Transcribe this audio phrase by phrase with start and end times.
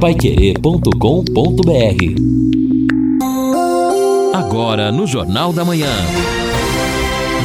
[0.00, 0.88] paiquerê.com.br
[4.32, 5.90] Agora no Jornal da Manhã.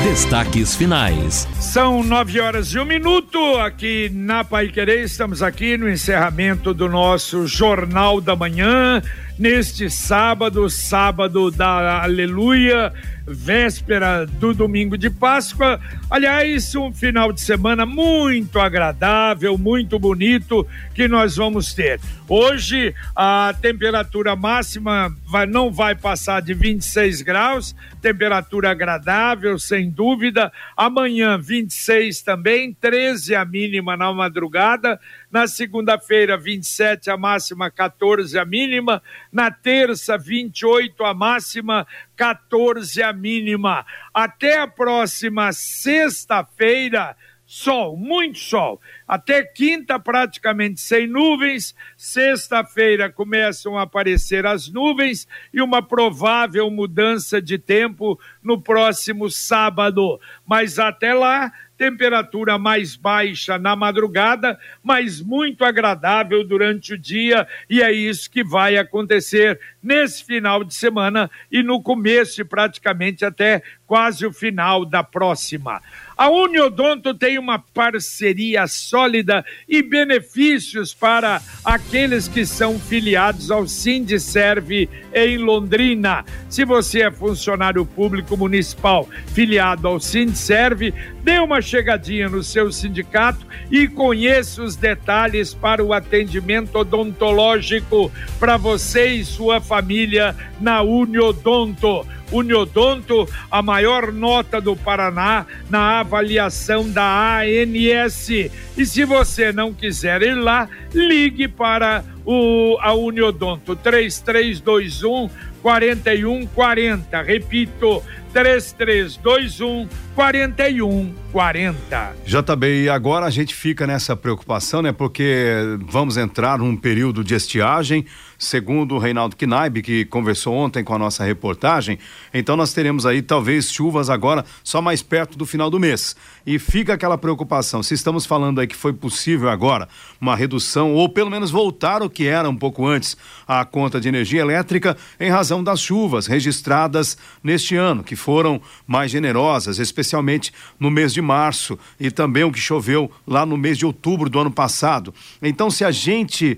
[0.04, 1.47] Destaques finais.
[1.60, 5.04] São nove horas e um minuto aqui na Pai Querer.
[5.04, 9.01] Estamos aqui no encerramento do nosso Jornal da Manhã
[9.38, 12.94] neste sábado, sábado da Aleluia,
[13.26, 15.79] véspera do domingo de Páscoa.
[16.09, 22.00] Aliás, um final de semana muito agradável, muito bonito que nós vamos ter.
[22.27, 30.52] Hoje a temperatura máxima vai, não vai passar de 26 graus, temperatura agradável, sem dúvida.
[30.76, 35.00] Amanhã, 26 também, 13 a mínima na madrugada.
[35.34, 39.02] Na segunda-feira, 27 a máxima, 14 a mínima.
[39.32, 43.84] Na terça, 28 a máxima, 14 a mínima.
[44.14, 48.80] Até a próxima sexta-feira, sol, muito sol.
[49.08, 51.76] Até quinta, praticamente sem nuvens.
[51.98, 60.20] Sexta-feira começam a aparecer as nuvens e uma provável mudança de tempo no próximo sábado.
[60.46, 67.81] Mas até lá, temperatura mais baixa na madrugada, mas muito agradável durante o dia, e
[67.81, 73.61] é isso que vai acontecer nesse final de semana e no começo e praticamente até
[73.85, 75.81] quase o final da próxima.
[76.16, 84.89] A Uniodonto tem uma parceria sólida e benefícios para aqueles que são filiados ao Sindicerve
[85.14, 86.25] em Londrina.
[86.50, 93.45] Se você é funcionário público municipal filiado ao Sindicerve, dê uma chegadinha no seu sindicato
[93.71, 102.05] e conheça os detalhes para o atendimento odontológico para você e sua família na Uniodonto.
[102.31, 108.29] Uniodonto, a maior nota do Paraná na avaliação da ANS.
[108.75, 115.29] E se você não quiser ir lá, ligue para o, a Uniodonto 3321
[115.61, 117.21] 4140.
[117.21, 122.16] Repito, 3321 4140.
[122.25, 124.91] JB, e agora a gente fica nessa preocupação, né?
[124.91, 128.05] Porque vamos entrar num período de estiagem,
[128.43, 131.97] segundo o Reinaldo Knaib, que conversou ontem com a nossa reportagem.
[132.33, 136.15] Então nós teremos aí talvez chuvas agora só mais perto do final do mês.
[136.45, 139.87] E fica aquela preocupação, se estamos falando aí que foi possível agora
[140.19, 143.15] uma redução ou pelo menos voltar o que era um pouco antes
[143.47, 149.11] a conta de energia elétrica em razão das chuvas registradas neste ano, que foram mais
[149.11, 153.85] generosas, especialmente no mês de março e também o que choveu lá no mês de
[153.85, 155.13] outubro do ano passado.
[155.41, 156.57] Então, se a gente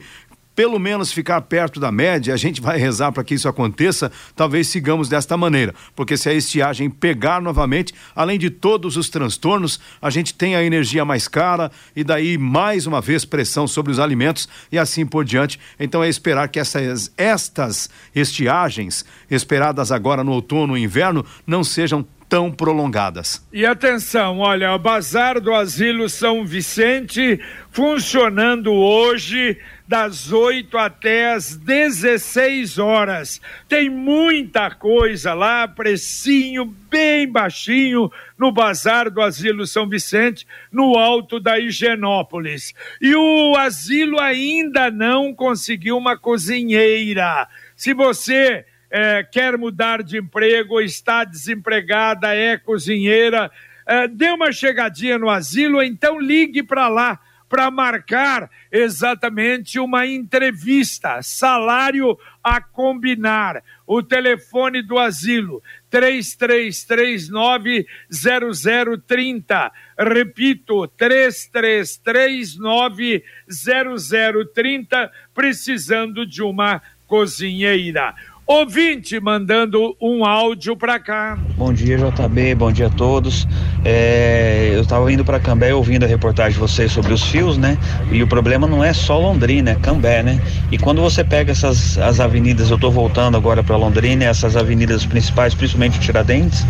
[0.56, 4.68] pelo menos ficar perto da média, a gente vai rezar para que isso aconteça, talvez
[4.68, 10.10] sigamos desta maneira, porque se a estiagem pegar novamente, além de todos os transtornos, a
[10.10, 14.48] gente tem a energia mais cara e daí mais uma vez pressão sobre os alimentos
[14.72, 15.60] e assim por diante.
[15.80, 22.06] Então é esperar que essas estas estiagens esperadas agora no outono e inverno não sejam
[22.28, 23.46] tão prolongadas.
[23.54, 31.56] E atenção, olha, o Bazar do Asilo São Vicente funcionando hoje das 8 até as
[31.56, 33.40] 16 horas.
[33.70, 41.40] Tem muita coisa lá, precinho bem baixinho no Bazar do Asilo São Vicente, no alto
[41.40, 42.74] da Higienópolis.
[43.00, 47.48] E o asilo ainda não conseguiu uma cozinheira.
[47.76, 48.66] Se você
[48.98, 53.52] é, quer mudar de emprego, está desempregada, é cozinheira,
[53.86, 57.20] é, dê uma chegadinha no asilo, então ligue para lá
[57.50, 63.62] para marcar exatamente uma entrevista, salário a combinar.
[63.86, 69.74] O telefone do asilo 3339 0030.
[70.00, 78.16] Repito, 3339 0030, precisando de uma cozinheira.
[78.48, 81.36] Ouvinte mandando um áudio para cá.
[81.58, 82.54] Bom dia, JB.
[82.54, 83.48] Bom dia a todos.
[83.84, 87.76] É, eu estava indo para Cambé ouvindo a reportagem de vocês sobre os fios, né?
[88.12, 90.40] E o problema não é só Londrina, é Cambé, né?
[90.72, 95.04] E quando você pega essas as avenidas, eu estou voltando agora para Londrina, essas avenidas
[95.08, 96.64] principais, principalmente Tiradentes,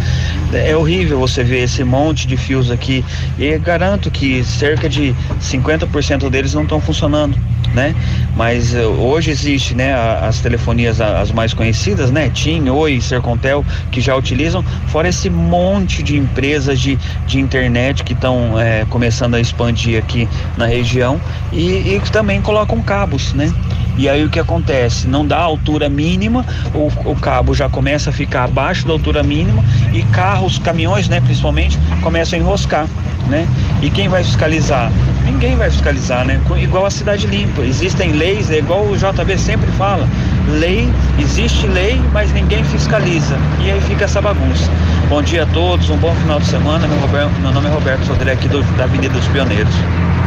[0.53, 3.03] é horrível você ver esse monte de fios aqui.
[3.37, 7.37] E garanto que cerca de 50% deles não estão funcionando,
[7.73, 7.93] né?
[8.37, 9.93] Mas uh, hoje existe, né?
[9.93, 12.29] As telefonias as mais conhecidas conhecidas, né?
[12.29, 16.95] TIM, Oi, Sercontel, que já utilizam, fora esse monte de empresas de,
[17.25, 21.19] de internet que estão é, começando a expandir aqui na região
[21.51, 23.51] e, e também colocam cabos, né?
[23.97, 25.07] E aí o que acontece?
[25.07, 29.63] Não dá altura mínima, o, o cabo já começa a ficar abaixo da altura mínima
[29.91, 32.87] e carros, caminhões, né, principalmente, começam a enroscar,
[33.27, 33.47] né?
[33.81, 34.91] E quem vai fiscalizar?
[35.25, 36.39] ninguém vai fiscalizar, né?
[36.57, 37.61] Igual a cidade limpa.
[37.61, 40.07] Existem leis, é igual o JB sempre fala.
[40.47, 40.87] Lei,
[41.19, 43.35] existe lei, mas ninguém fiscaliza.
[43.63, 44.69] E aí fica essa bagunça.
[45.09, 46.87] Bom dia a todos, um bom final de semana.
[46.87, 49.73] Meu, Roberto, meu nome é Roberto Sodré aqui do, da Avenida dos Pioneiros.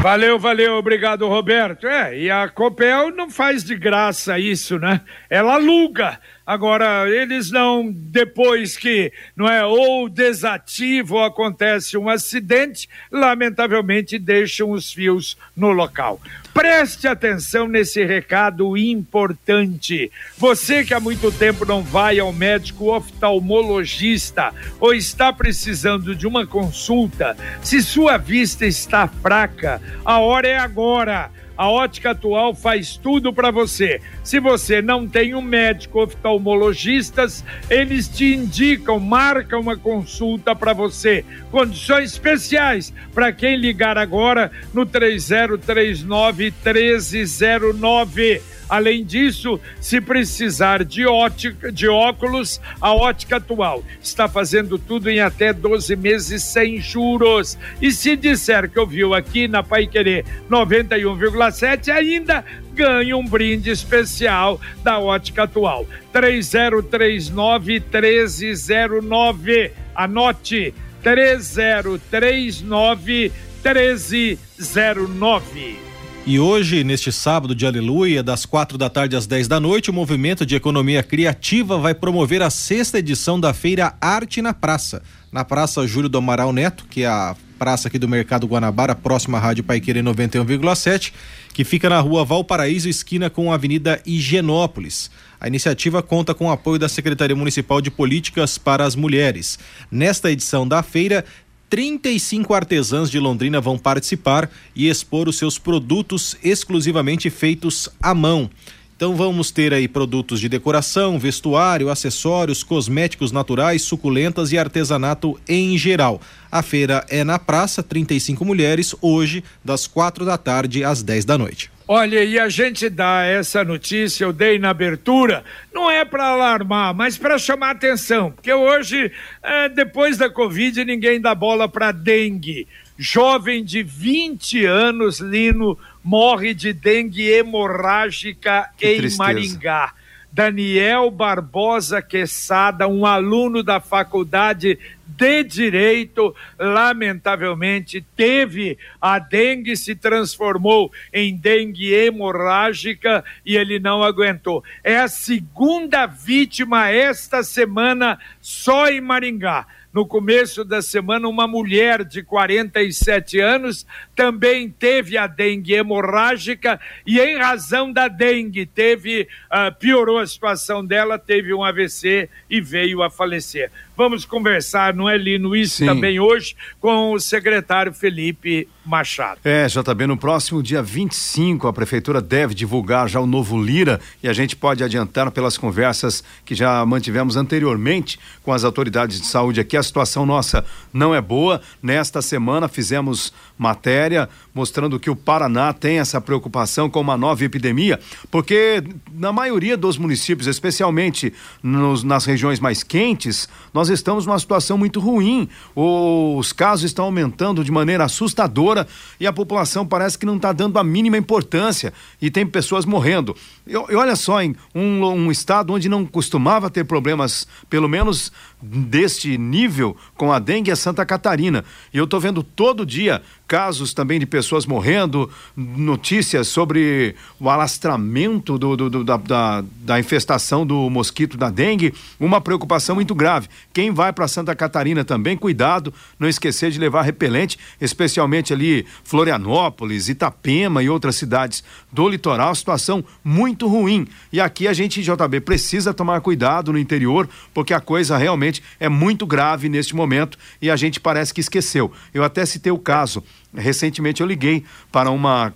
[0.00, 1.86] Valeu, valeu, obrigado, Roberto.
[1.86, 5.00] É, e a Copel não faz de graça isso, né?
[5.28, 6.20] Ela aluga.
[6.48, 14.70] Agora, eles não, depois que, não é, ou desativo ou acontece um acidente, lamentavelmente deixam
[14.70, 16.18] os fios no local.
[16.54, 20.10] Preste atenção nesse recado importante.
[20.38, 26.46] Você que há muito tempo não vai ao médico oftalmologista ou está precisando de uma
[26.46, 31.30] consulta, se sua vista está fraca, a hora é agora.
[31.58, 34.00] A Ótica Atual faz tudo para você.
[34.22, 41.24] Se você não tem um médico oftalmologistas, eles te indicam, marcam uma consulta para você.
[41.50, 48.40] Condições especiais para quem ligar agora no 3039 1309.
[48.68, 55.20] Além disso, se precisar de, ótica, de óculos, a ótica atual está fazendo tudo em
[55.20, 57.56] até 12 meses sem juros.
[57.80, 62.44] E se disser que ouviu aqui na Pai Querer 91,7, ainda
[62.74, 65.86] ganha um brinde especial da ótica atual.
[66.12, 69.72] 3039 1309.
[69.94, 73.32] Anote 3039
[73.64, 75.87] 1309.
[76.30, 79.94] E hoje, neste sábado de Aleluia, das quatro da tarde às 10 da noite, o
[79.94, 85.02] Movimento de Economia Criativa vai promover a sexta edição da Feira Arte na Praça.
[85.32, 89.38] Na Praça Júlio do Amaral Neto, que é a praça aqui do Mercado Guanabara, próxima
[89.38, 91.14] à Rádio Paiqueira 91,7,
[91.54, 95.10] que fica na rua Valparaíso, esquina com a Avenida Higienópolis.
[95.40, 99.58] A iniciativa conta com o apoio da Secretaria Municipal de Políticas para as Mulheres.
[99.90, 101.24] Nesta edição da feira,
[101.68, 108.50] 35 artesãs de Londrina vão participar e expor os seus produtos exclusivamente feitos à mão.
[108.96, 115.78] Então vamos ter aí produtos de decoração, vestuário, acessórios, cosméticos naturais, suculentas e artesanato em
[115.78, 116.20] geral.
[116.50, 121.38] A feira é na praça, 35 mulheres, hoje, das quatro da tarde às 10 da
[121.38, 121.70] noite.
[121.90, 125.42] Olha, e a gente dá essa notícia, eu dei na abertura,
[125.72, 129.10] não é para alarmar, mas para chamar atenção, porque hoje,
[129.42, 132.68] é, depois da Covid, ninguém dá bola para dengue.
[132.98, 139.22] Jovem de 20 anos, Lino, morre de dengue hemorrágica que em tristeza.
[139.22, 139.94] Maringá.
[140.38, 150.92] Daniel Barbosa Quesada, um aluno da faculdade de direito, lamentavelmente teve a dengue, se transformou
[151.12, 154.62] em dengue hemorrágica e ele não aguentou.
[154.84, 159.66] É a segunda vítima esta semana só em Maringá.
[159.92, 163.84] No começo da semana, uma mulher de 47 anos
[164.18, 170.84] também teve a dengue hemorrágica e, em razão da dengue, teve uh, piorou a situação
[170.84, 173.70] dela, teve um AVC e veio a falecer.
[173.98, 175.86] Vamos conversar, não é, Lino, isso Sim.
[175.86, 179.40] também hoje, com o secretário Felipe Machado.
[179.44, 184.28] É, JB, no próximo dia 25, a Prefeitura deve divulgar já o novo Lira e
[184.28, 189.58] a gente pode adiantar pelas conversas que já mantivemos anteriormente com as autoridades de saúde
[189.60, 189.76] aqui.
[189.76, 191.60] A situação nossa não é boa.
[191.82, 194.28] Nesta semana fizemos matéria
[194.58, 198.82] mostrando que o Paraná tem essa preocupação com uma nova epidemia, porque
[199.14, 204.98] na maioria dos municípios, especialmente nos, nas regiões mais quentes, nós estamos numa situação muito
[204.98, 205.48] ruim.
[205.76, 208.84] Os casos estão aumentando de maneira assustadora
[209.20, 213.36] e a população parece que não está dando a mínima importância e tem pessoas morrendo.
[213.64, 219.38] E, olha só, em um, um estado onde não costumava ter problemas, pelo menos deste
[219.38, 221.64] nível, com a dengue é Santa Catarina.
[221.94, 228.58] E eu estou vendo todo dia casos também de pessoas morrendo, notícias sobre o alastramento
[228.58, 233.48] do, do, do da, da, da, infestação do mosquito da dengue, uma preocupação muito grave.
[233.72, 240.08] Quem vai para Santa Catarina também, cuidado, não esquecer de levar repelente, especialmente ali Florianópolis,
[240.08, 241.62] Itapema e outras cidades
[241.92, 244.06] do litoral, situação muito ruim.
[244.32, 248.88] E aqui a gente, JB, precisa tomar cuidado no interior, porque a coisa realmente é
[248.88, 251.92] muito grave neste momento e a gente parece que esqueceu.
[252.12, 253.22] Eu até citei o caso
[253.54, 255.54] Recentemente eu liguei para uma,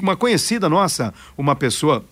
[0.00, 2.04] uma conhecida nossa, uma pessoa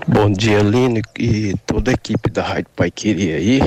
[0.08, 3.60] Bom dia, Aline e toda a equipe da Rádio Pai Queria aí.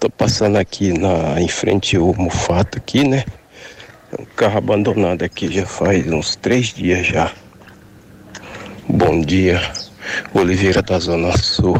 [0.00, 3.26] Tô passando aqui na, em frente ao Mufato aqui, né?
[4.18, 7.30] Um carro abandonado aqui já faz uns três dias já.
[8.88, 9.60] Bom dia,
[10.32, 11.76] Oliveira da Zona Sul.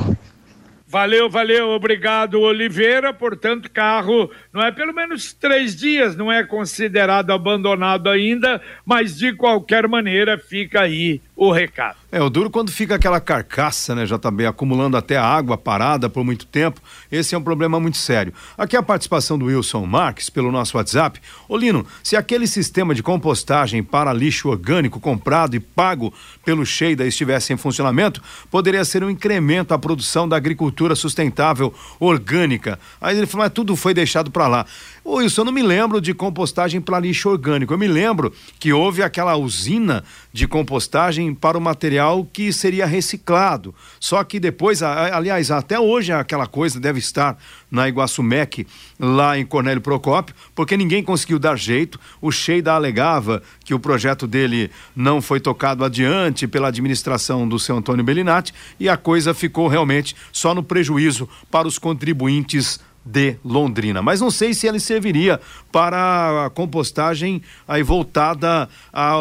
[0.93, 3.15] Valeu, valeu, obrigado, Oliveira.
[3.15, 9.35] Portanto, carro não é pelo menos três dias, não é considerado abandonado ainda, mas de
[9.35, 11.97] qualquer maneira fica aí o recado.
[12.13, 16.47] É, o duro quando fica aquela carcaça, né, JB, acumulando até água parada por muito
[16.47, 16.81] tempo,
[17.11, 18.33] esse é um problema muito sério.
[18.57, 21.21] Aqui a participação do Wilson Marques pelo nosso WhatsApp.
[21.49, 27.53] Olino, se aquele sistema de compostagem para lixo orgânico comprado e pago pelo Sheida estivesse
[27.53, 32.79] em funcionamento, poderia ser um incremento à produção da agricultura sustentável orgânica.
[33.01, 34.67] Aí ele falou, mas tudo foi deixado para lá.
[35.05, 37.75] Wilson, eu não me lembro de compostagem para lixo orgânico.
[37.75, 43.75] Eu me lembro que houve aquela usina de compostagem para o material que seria reciclado.
[43.99, 47.37] Só que depois, aliás, até hoje aquela coisa deve estar
[47.69, 48.65] na Iguaçu Mec,
[48.99, 51.99] lá em Cornélio Procópio, porque ninguém conseguiu dar jeito.
[52.21, 57.77] O Sheida alegava que o projeto dele não foi tocado adiante pela administração do seu
[57.77, 64.03] Antônio Bellinati e a coisa ficou realmente só no prejuízo para os contribuintes de Londrina.
[64.03, 65.41] Mas não sei se ele serviria
[65.71, 69.15] para a compostagem aí voltada à,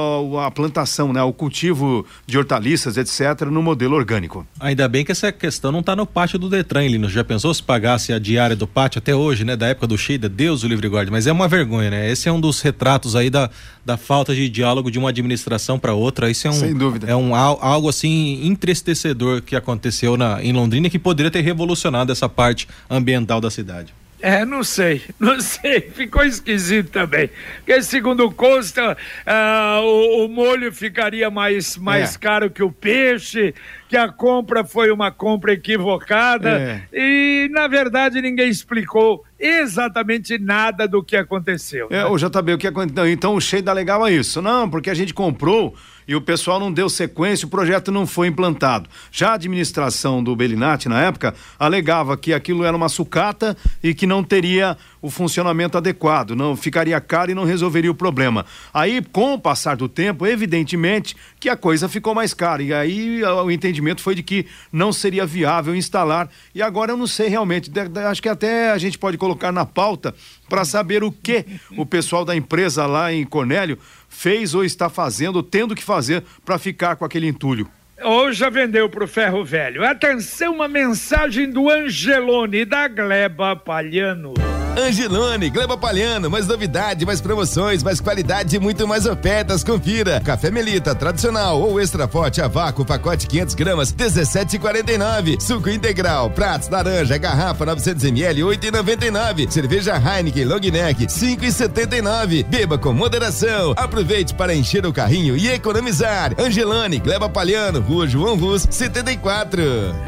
[0.46, 4.46] à plantação, né, ao cultivo de hortaliças, etc., no modelo orgânico.
[4.60, 7.10] Ainda bem que essa questão não está no pátio do Detran, Lino.
[7.10, 10.28] Já pensou se pagasse a diária do pátio até hoje, né, da época do Sheida?
[10.28, 11.12] Deus o livre guarde.
[11.12, 12.12] Mas é uma vergonha, né?
[12.12, 13.50] Esse é um dos retratos aí da,
[13.86, 16.30] da falta de diálogo de uma administração para outra.
[16.30, 17.08] Isso é um, Sem dúvida.
[17.08, 22.28] É um algo assim entristecedor que aconteceu na, em Londrina que poderia ter revolucionado essa
[22.28, 23.81] parte ambiental da cidade.
[24.22, 27.30] É, não sei, não sei, ficou esquisito também.
[27.58, 32.20] Porque segundo consta, ah, o, o, molho ficaria mais, mais é.
[32.20, 33.54] caro que o peixe,
[33.90, 36.82] que a compra foi uma compra equivocada é.
[36.94, 41.88] e, na verdade, ninguém explicou exatamente nada do que aconteceu.
[41.90, 42.06] É, né?
[42.06, 43.10] o JB, o que aconteceu?
[43.10, 44.42] Então o cheio da legal é isso.
[44.42, 45.76] Não, porque a gente comprou
[46.12, 48.90] e o pessoal não deu sequência, o projeto não foi implantado.
[49.14, 54.06] Já a administração do Belinati, na época, alegava que aquilo era uma sucata e que
[54.06, 58.46] não teria o funcionamento adequado, não ficaria caro e não resolveria o problema.
[58.74, 62.62] Aí, com o passar do tempo, evidentemente que a coisa ficou mais cara.
[62.62, 66.30] E aí o entendimento foi de que não seria viável instalar.
[66.54, 67.72] E agora eu não sei realmente,
[68.10, 70.14] acho que até a gente pode colocar na pauta
[70.50, 71.46] para saber o que
[71.78, 73.80] o pessoal da empresa lá em Cornélio
[74.12, 77.68] fez ou está fazendo, tendo que fazer para ficar com aquele entulho.
[78.04, 79.86] Ou já vendeu para o ferro velho.
[79.86, 84.34] Atenção, uma mensagem do Angelone da Gleba Palhano.
[84.78, 89.64] Angelone, Gleba Palhano, mais novidade, mais promoções, mais qualidade e muito mais ofertas.
[89.64, 90.22] Confira.
[90.22, 95.42] Café Melita, tradicional ou extra forte a vácuo, pacote 500 gramas, 17,49.
[95.42, 99.52] Suco integral, pratos, laranja, garrafa 900 ml, 8,99.
[99.52, 102.46] Cerveja Heineken Long Neck, 5,79.
[102.46, 103.74] Beba com moderação.
[103.76, 106.34] Aproveite para encher o carrinho e economizar.
[106.40, 109.62] Angelone, Gleba Palhano, Rua João Rus, 74.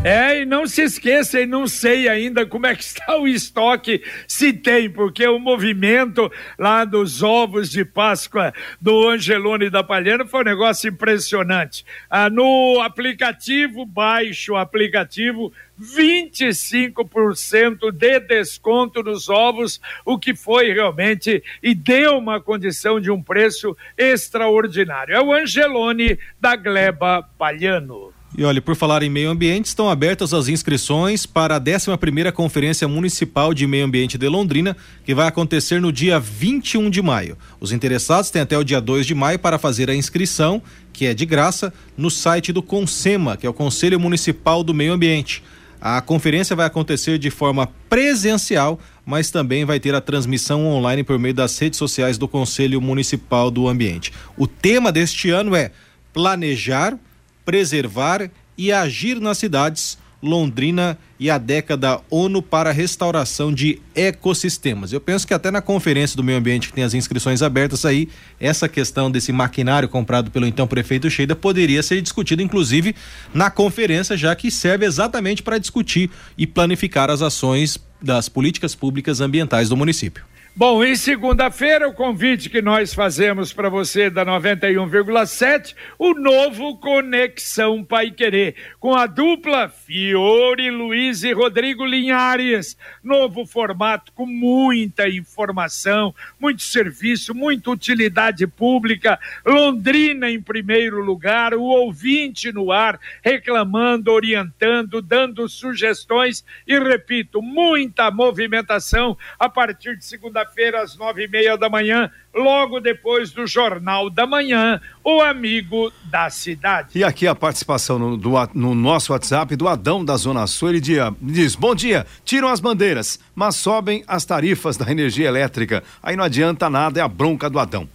[0.06, 4.02] É, e não se esqueça, e não sei ainda como é que está o estoque,
[4.26, 10.40] se tem, porque o movimento lá dos ovos de Páscoa do Angelone da Palhana foi
[10.40, 11.86] um negócio impressionante.
[12.10, 21.74] Ah, no aplicativo, baixo aplicativo, 25% de desconto nos ovos, o que foi realmente e
[21.74, 25.16] deu uma condição de um preço extraordinário.
[25.16, 28.14] É o Angelone da Gleba Palhano.
[28.36, 32.88] E olha, por falar em meio ambiente, estão abertas as inscrições para a 11 Conferência
[32.88, 34.76] Municipal de Meio Ambiente de Londrina,
[35.06, 37.38] que vai acontecer no dia 21 de maio.
[37.60, 41.14] Os interessados têm até o dia 2 de maio para fazer a inscrição, que é
[41.14, 45.44] de graça, no site do CONSEMA, que é o Conselho Municipal do Meio Ambiente.
[45.86, 51.20] A conferência vai acontecer de forma presencial, mas também vai ter a transmissão online por
[51.20, 54.14] meio das redes sociais do Conselho Municipal do Ambiente.
[54.38, 55.72] O tema deste ano é
[56.14, 56.98] planejar,
[57.44, 64.94] preservar e agir nas cidades Londrina e a década ONU para a restauração de ecossistemas.
[64.94, 68.08] Eu penso que até na conferência do meio ambiente que tem as inscrições abertas aí,
[68.40, 72.96] essa questão desse maquinário comprado pelo então prefeito Sheida poderia ser discutida inclusive
[73.34, 79.20] na conferência, já que serve exatamente para discutir e planificar as ações das políticas públicas
[79.20, 80.24] ambientais do município.
[80.56, 87.84] Bom, em segunda-feira, o convite que nós fazemos para você da 91,7, o novo Conexão
[87.84, 92.78] Pai Querer, com a dupla Fiore Luiz e Rodrigo Linhares.
[93.04, 99.20] Novo formato com muita informação, muito serviço, muita utilidade pública.
[99.44, 108.12] Londrina em primeiro lugar, o ouvinte no ar, reclamando, orientando, dando sugestões e, repito, muita
[108.12, 113.48] movimentação a partir de segunda segunda-feira, às nove e meia da manhã, logo depois do
[113.48, 116.90] Jornal da Manhã, o amigo da cidade.
[116.96, 120.82] E aqui a participação no, do, no nosso WhatsApp do Adão da Zona Sul, ele
[120.82, 126.24] diz, bom dia, tiram as bandeiras, mas sobem as tarifas da energia elétrica, aí não
[126.24, 127.88] adianta nada, é a bronca do Adão.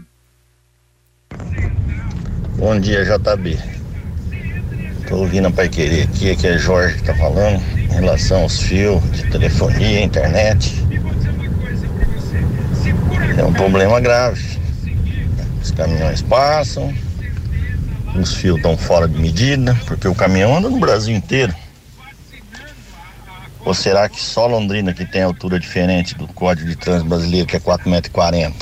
[2.56, 3.58] Bom dia, JB.
[5.08, 9.02] Tô ouvindo a Pai Querer aqui, aqui é Jorge que tá falando relação aos fios
[9.10, 10.72] de telefonia, internet.
[13.36, 14.58] É um problema grave.
[15.62, 16.94] Os caminhões passam,
[18.14, 21.54] os fios estão fora de medida, porque o caminhão anda no Brasil inteiro.
[23.64, 27.56] Ou será que só Londrina que tem altura diferente do Código de Trânsito Brasileiro, que
[27.56, 28.54] é 4,40 m?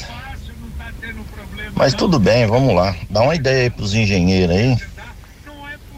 [1.75, 2.97] Mas tudo bem, vamos lá.
[3.11, 4.77] Dá uma ideia aí pros engenheiros aí.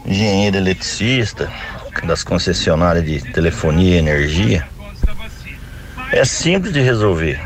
[0.05, 1.49] Engenheiro eletricista,
[2.05, 4.67] das concessionárias de telefonia e energia
[6.11, 7.39] é simples de resolver.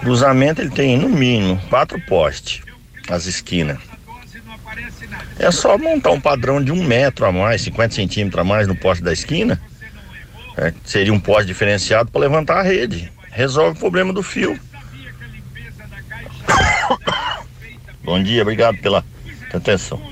[0.00, 2.62] Cruzamento ele tem no mínimo quatro postes,
[3.08, 3.78] as esquinas.
[5.38, 8.76] É só montar um padrão de um metro a mais, 50 centímetros a mais no
[8.76, 9.60] poste da esquina.
[10.56, 13.10] É, seria um poste diferenciado para levantar a rede.
[13.30, 14.58] Resolve o problema do fio.
[18.04, 19.04] Bom dia, obrigado pela
[19.52, 20.09] atenção.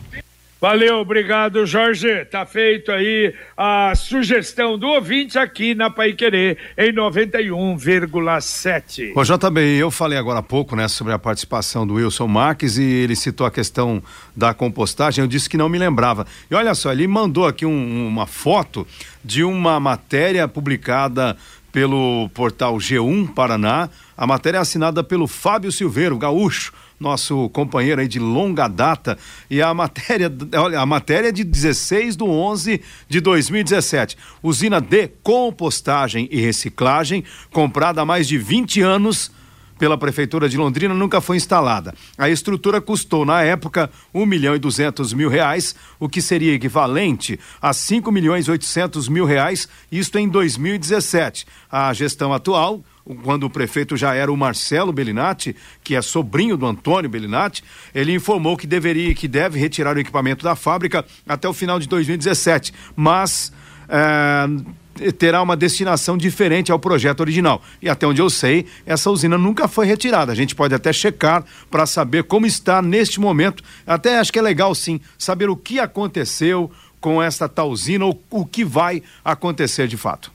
[0.60, 2.24] Valeu, obrigado, Jorge.
[2.24, 9.12] Tá feito aí a sugestão do ouvinte aqui na Pai Querer em 91,7.
[9.14, 12.82] Ô, JB, eu falei agora há pouco, né, sobre a participação do Wilson Marques e
[12.82, 14.02] ele citou a questão
[14.34, 15.22] da compostagem.
[15.22, 16.26] Eu disse que não me lembrava.
[16.50, 18.84] E olha só, ele mandou aqui um, uma foto
[19.24, 21.36] de uma matéria publicada
[21.70, 23.88] pelo portal G1 Paraná.
[24.16, 29.16] A matéria é assinada pelo Fábio Silveiro, gaúcho nosso companheiro aí de longa data.
[29.48, 34.16] E a matéria, olha, a matéria é de 16 de 11 de 2017.
[34.42, 39.30] Usina de compostagem e reciclagem, comprada há mais de 20 anos
[39.78, 41.94] pela Prefeitura de Londrina nunca foi instalada.
[42.16, 47.38] A estrutura custou, na época, um milhão e duzentos mil reais, o que seria equivalente
[47.62, 51.46] a cinco milhões e oitocentos mil reais, isto em 2017.
[51.70, 52.82] A gestão atual
[53.24, 57.64] quando o prefeito já era o Marcelo Bellinati, que é sobrinho do Antônio Bellinati,
[57.94, 61.88] ele informou que deveria, que deve retirar o equipamento da fábrica até o final de
[61.88, 63.52] 2017, mas
[63.88, 67.62] é, terá uma destinação diferente ao projeto original.
[67.80, 70.32] E até onde eu sei, essa usina nunca foi retirada.
[70.32, 73.62] A gente pode até checar para saber como está neste momento.
[73.86, 76.70] Até acho que é legal sim saber o que aconteceu
[77.00, 80.32] com esta tal usina ou o que vai acontecer de fato.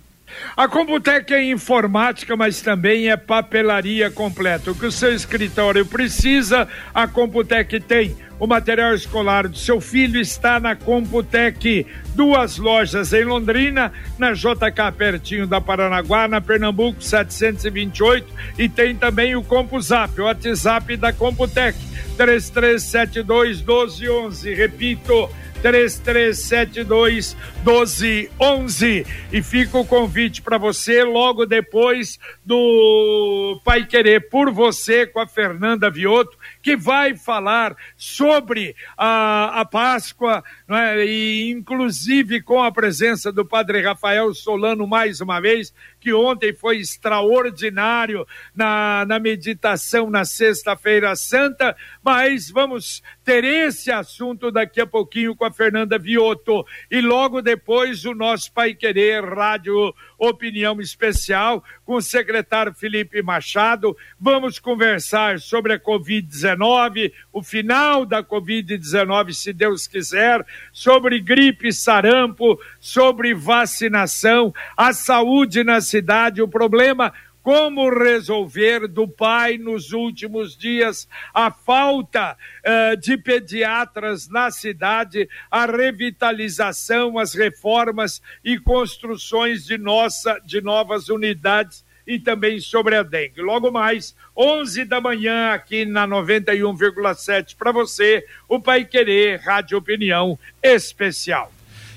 [0.58, 4.72] A Computec é informática, mas também é papelaria completa.
[4.72, 10.20] O que o seu escritório precisa, a Computec tem o material escolar do seu filho
[10.20, 11.88] está na Computec.
[12.14, 18.28] Duas lojas em Londrina, na JK pertinho da Paranaguá, na Pernambuco 728
[18.60, 21.78] e tem também o CompuZap, o WhatsApp da Computec
[22.18, 24.54] 3372 1211.
[24.54, 25.30] Repito,
[25.62, 29.08] 3372 1211.
[29.32, 35.28] E fica o convite para você logo depois do Pai Querer por você com a
[35.28, 43.32] Fernanda Vioto que vai falar sobre a, a Páscoa, né, e inclusive com a presença
[43.32, 45.74] do Padre Rafael Solano mais uma vez,
[46.04, 54.52] que ontem foi extraordinário na, na meditação na Sexta-feira Santa, mas vamos ter esse assunto
[54.52, 56.66] daqui a pouquinho com a Fernanda Vioto.
[56.92, 63.96] E logo depois o nosso Pai Querer Rádio Opinião Especial com o secretário Felipe Machado.
[64.20, 72.60] Vamos conversar sobre a Covid-19, o final da Covid-19, se Deus quiser, sobre gripe, sarampo,
[72.80, 75.80] sobre vacinação, a saúde na
[76.42, 84.50] o problema como resolver do pai nos últimos dias a falta uh, de pediatras na
[84.50, 92.96] cidade, a revitalização, as reformas e construções de nossa de novas unidades e também sobre
[92.96, 93.42] a dengue.
[93.42, 100.38] Logo mais, 11 da manhã aqui na 91,7 para você, o Pai Querer Rádio Opinião
[100.62, 101.52] Especial.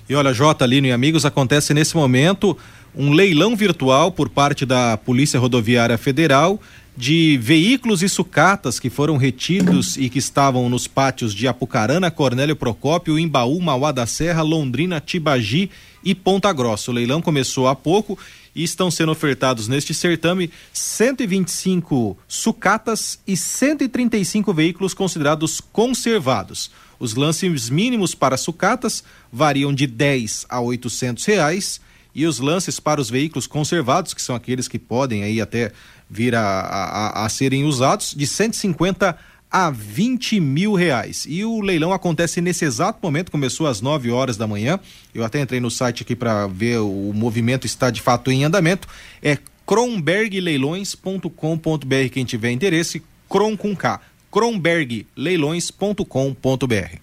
[0.09, 2.57] E olha, Jota, Lino e amigos, acontece nesse momento
[2.97, 6.61] um leilão virtual por parte da Polícia Rodoviária Federal
[6.97, 12.57] de veículos e sucatas que foram retidos e que estavam nos pátios de Apucarana, Cornélio
[12.57, 15.71] Procópio, Imbaú, Mauá da Serra, Londrina, Tibagi
[16.03, 16.91] e Ponta Grossa.
[16.91, 18.19] O leilão começou há pouco
[18.55, 26.71] e estão sendo ofertados neste certame 125 sucatas e 135 veículos considerados conservados.
[26.99, 31.85] Os lances mínimos para sucatas variam de 10 a 800 reais
[32.17, 35.71] e os lances para os veículos conservados, que são aqueles que podem aí até
[36.09, 39.15] vir a, a, a serem usados, de 150
[39.51, 41.27] a 20 mil reais.
[41.29, 44.81] E o leilão acontece nesse exato momento, começou às 9 horas da manhã.
[45.15, 48.89] Eu até entrei no site aqui para ver o movimento está de fato em andamento.
[49.23, 54.01] É kronbergleilões.com.br quem tiver interesse, Kron com K,
[54.31, 56.97] kronbergleilões.com.br.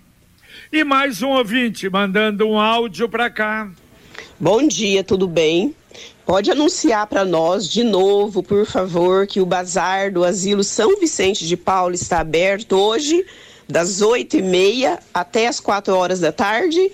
[0.71, 3.69] E mais um ouvinte mandando um áudio para cá.
[4.39, 5.75] Bom dia, tudo bem?
[6.25, 11.47] Pode anunciar para nós de novo, por favor, que o bazar do Asilo São Vicente
[11.47, 13.25] de Paulo está aberto hoje,
[13.69, 16.91] das oito e meia até as quatro horas da tarde.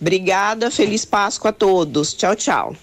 [0.00, 2.14] Obrigada, feliz Páscoa a todos.
[2.14, 2.76] Tchau, tchau.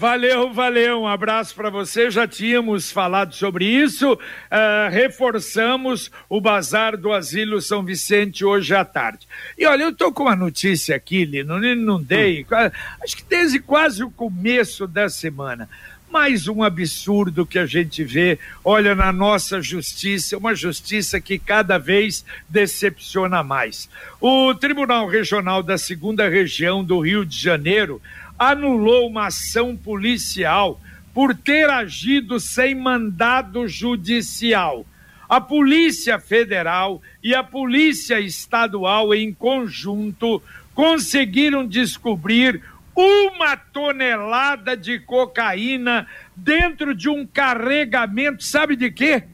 [0.00, 1.02] Valeu, valeu.
[1.02, 2.10] Um abraço para você.
[2.10, 4.14] Já tínhamos falado sobre isso.
[4.14, 9.28] Uh, reforçamos o Bazar do Asilo São Vicente hoje à tarde.
[9.58, 12.70] E olha, eu estou com uma notícia aqui, Lino, não dei, hum.
[13.04, 15.68] acho que desde quase o começo da semana.
[16.10, 21.78] Mais um absurdo que a gente vê, olha, na nossa justiça, uma justiça que cada
[21.78, 23.88] vez decepciona mais.
[24.18, 28.02] O Tribunal Regional da Segunda Região do Rio de Janeiro
[28.40, 30.80] anulou uma ação policial
[31.12, 34.86] por ter agido sem mandado judicial.
[35.28, 40.42] A Polícia Federal e a Polícia Estadual, em conjunto,
[40.74, 42.62] conseguiram descobrir
[42.96, 49.24] uma tonelada de cocaína dentro de um carregamento, sabe de quê?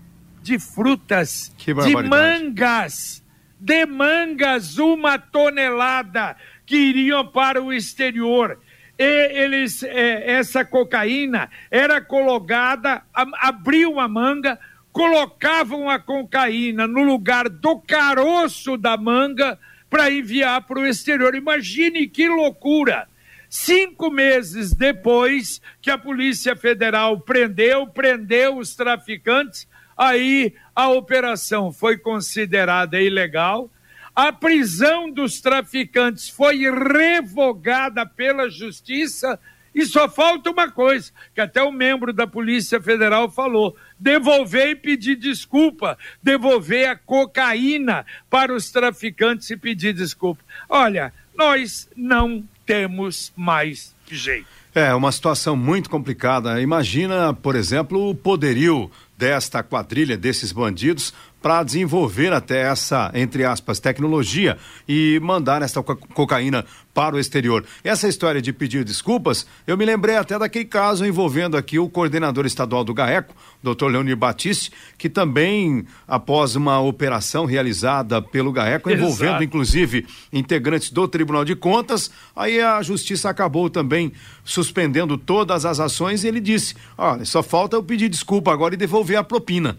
[0.43, 3.23] De frutas, de mangas,
[3.59, 8.59] de mangas, uma tonelada que iriam para o exterior
[8.99, 14.59] eles, é, essa cocaína era colocada, abriam a manga,
[14.91, 19.59] colocavam a cocaína no lugar do caroço da manga
[19.91, 21.35] para enviar para o exterior.
[21.35, 23.07] Imagine que loucura!
[23.49, 31.97] Cinco meses depois que a Polícia Federal prendeu, prendeu os traficantes, aí a operação foi
[31.97, 33.71] considerada ilegal
[34.17, 39.39] a prisão dos traficantes foi revogada pela justiça
[39.75, 44.75] e só falta uma coisa, que até o membro da Polícia Federal falou: devolver e
[44.75, 50.43] pedir desculpa, devolver a cocaína para os traficantes e pedir desculpa.
[50.67, 54.49] Olha, nós não temos mais jeito.
[54.75, 56.61] É uma situação muito complicada.
[56.61, 63.79] Imagina, por exemplo, o poderio desta quadrilha, desses bandidos, para desenvolver até essa, entre aspas,
[63.79, 64.57] tecnologia
[64.89, 67.65] e mandar essa cocaína para o exterior.
[67.85, 72.47] Essa história de pedir desculpas, eu me lembrei até daquele caso envolvendo aqui o coordenador
[72.47, 79.29] estadual do GAECO, doutor Leonir Batiste, que também, após uma operação realizada pelo GAECO, envolvendo
[79.29, 79.45] Exato.
[79.45, 86.25] inclusive integrantes do Tribunal de Contas, aí a justiça acabou também suspendendo todas as ações
[86.25, 89.79] e ele disse: olha, só falta eu pedir desculpa agora e devolver a propina.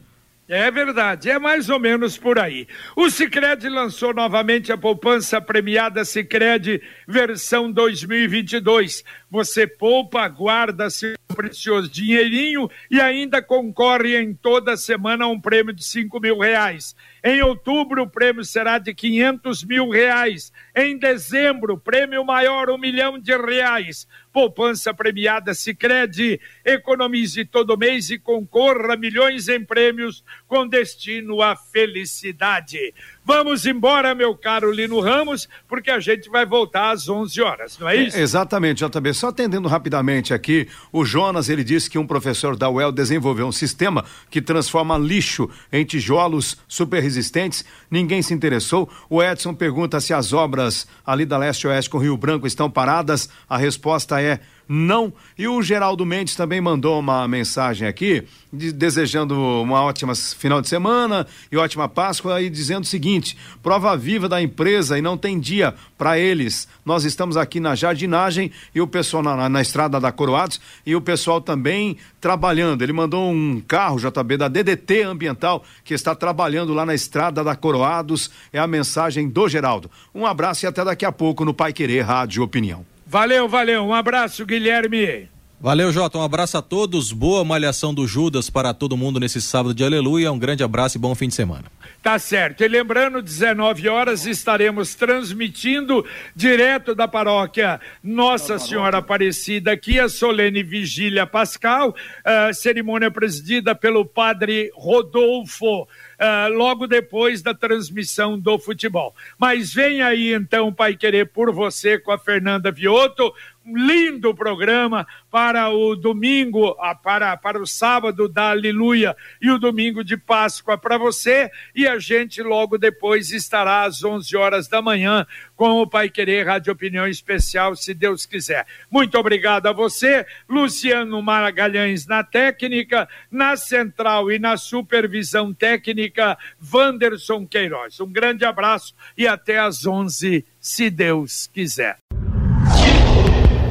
[0.49, 2.69] É verdade, é mais ou menos por aí.
[2.95, 9.03] O Sicredi lançou novamente a poupança premiada Sicredi versão 2022.
[9.29, 15.73] Você poupa, guarda seu precioso dinheirinho e ainda concorre em toda semana a um prêmio
[15.73, 16.95] de cinco mil reais.
[17.21, 20.53] Em outubro, o prêmio será de 500 mil reais.
[20.73, 24.07] Em dezembro, prêmio maior, um milhão de reais.
[24.37, 26.39] Poupança premiada Sicredi.
[26.63, 32.93] Economize todo mês e concorra a milhões em prêmios com destino à felicidade.
[33.27, 37.89] Vamos embora, meu caro Lino Ramos, porque a gente vai voltar às 11 horas, não
[37.89, 38.15] é isso?
[38.15, 39.13] É, exatamente, JB.
[39.13, 43.51] Só atendendo rapidamente aqui, o Jonas, ele disse que um professor da UEL desenvolveu um
[43.51, 47.65] sistema que transforma lixo em tijolos super resistentes.
[47.91, 48.89] Ninguém se interessou.
[49.09, 53.27] O Edson pergunta se as obras ali da Leste Oeste com Rio Branco estão paradas.
[53.49, 55.13] A resposta é não.
[55.37, 60.67] E o Geraldo Mendes também mandou uma mensagem aqui, de, desejando uma ótima final de
[60.67, 65.39] semana e ótima Páscoa e dizendo o seguinte: prova viva da empresa e não tem
[65.39, 66.67] dia para eles.
[66.85, 71.01] Nós estamos aqui na jardinagem e o pessoal na, na estrada da Coroados e o
[71.01, 72.81] pessoal também trabalhando.
[72.81, 77.55] Ele mandou um carro JB da DDT Ambiental que está trabalhando lá na estrada da
[77.55, 78.29] Coroados.
[78.51, 79.89] É a mensagem do Geraldo.
[80.13, 82.96] Um abraço e até daqui a pouco no Pai Querer Rádio Opinião.
[83.09, 83.85] Valeu, valeu.
[83.85, 85.29] Um abraço, Guilherme.
[85.59, 86.19] Valeu, Jota.
[86.19, 87.11] Um abraço a todos.
[87.11, 90.31] Boa malhação do Judas para todo mundo nesse sábado de aleluia.
[90.31, 91.65] Um grande abraço e bom fim de semana.
[92.03, 92.63] Tá certo.
[92.63, 100.61] E lembrando, 19 horas estaremos transmitindo direto da paróquia Nossa Senhora Aparecida aqui a solene
[100.61, 109.15] vigília pascal, uh, cerimônia presidida pelo padre Rodolfo uh, logo depois da transmissão do futebol.
[109.37, 113.33] Mas vem aí então, Pai Querer, por você com a Fernanda Vioto,
[113.67, 120.15] lindo programa para o domingo, para, para o sábado da Aleluia e o domingo de
[120.15, 121.51] Páscoa para você.
[121.75, 125.25] E a gente logo depois estará às 11 horas da manhã
[125.55, 128.65] com o Pai Querer Rádio Opinião Especial, se Deus quiser.
[128.89, 136.37] Muito obrigado a você, Luciano Magalhães na técnica, na central e na supervisão técnica,
[136.73, 137.99] Wanderson Queiroz.
[137.99, 141.97] Um grande abraço e até às 11, se Deus quiser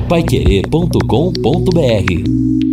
[0.09, 2.66] paiquerê.com.br